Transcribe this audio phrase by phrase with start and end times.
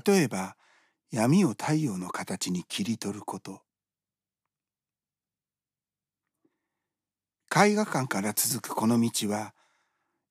[0.00, 0.56] 例えば
[1.10, 3.62] 闇を太陽の形に切り取ること。
[7.54, 9.54] 絵画館から続くこの道は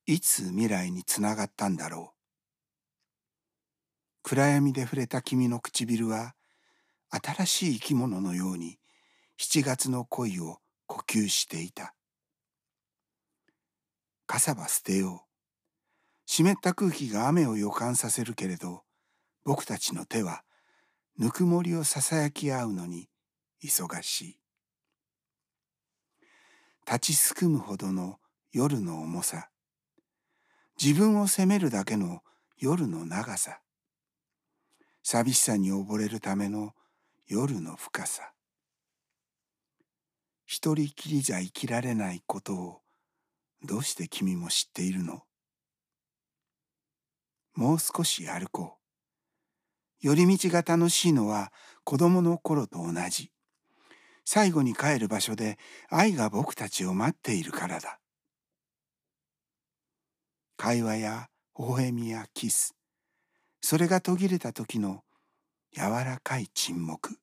[0.06, 2.18] いつ未来につながったんだろう。
[4.24, 6.36] 暗闇で触れた君の唇は
[7.10, 8.78] 新しい生き物のように
[9.38, 10.58] 七月の恋を
[10.88, 11.94] 呼吸していた。
[14.28, 15.34] 傘は捨てよう。
[16.26, 18.84] 湿った空気が雨を予感させるけれど
[19.46, 20.44] 僕たちの手は
[21.18, 23.10] ぬくもりをささやき合うのに
[23.64, 24.40] 忙しい。
[26.86, 28.20] 立ちすくむほどの
[28.52, 29.50] 夜の重さ。
[30.82, 32.22] 自分を責めるだけの
[32.58, 33.60] 夜の長さ。
[35.04, 36.74] 寂しさに溺れるための
[37.28, 38.32] 夜の深さ。
[40.46, 42.82] 一人きりじゃ生きられないことを
[43.64, 45.24] どうして君も知っているの？
[47.56, 48.83] もう少し歩こう。
[50.04, 51.54] 寄り道が楽しいのは
[51.86, 53.32] 子供の頃と同じ。
[54.26, 55.58] 最後に帰る場所で
[55.90, 58.00] 愛が僕たちを待っているからだ。
[60.58, 62.76] 会話や微笑みやキス。
[63.62, 65.04] それが途切れた時の
[65.74, 67.18] 柔らかい沈黙。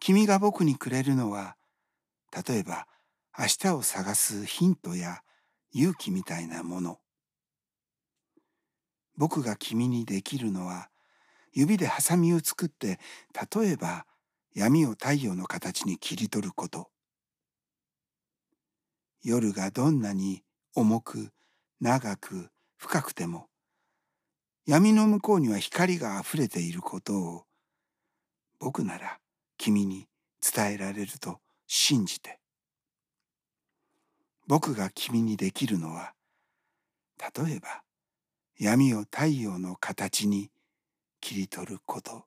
[0.00, 1.56] 君が僕にくれるのは
[2.48, 2.86] 例えば
[3.38, 5.20] 明日を探すヒントや
[5.70, 6.98] 勇気みたいなもの。
[9.18, 10.88] 僕が君にできるのは
[11.54, 12.98] 指でハサミを作って
[13.56, 14.06] 例えば
[14.54, 16.90] 闇を太陽の形に切り取ること。
[19.22, 20.42] 夜がどんなに
[20.74, 21.30] 重く
[21.80, 23.46] 長く深くても
[24.66, 27.44] 闇の向こうには光があふれていることを
[28.58, 29.18] 僕なら
[29.56, 30.08] 君に
[30.42, 32.38] 伝えられると信じて。
[34.46, 36.12] 僕が君にできるのは
[37.36, 37.82] 例えば
[38.58, 40.50] 闇を太陽の形に
[41.24, 42.26] 切り取ること。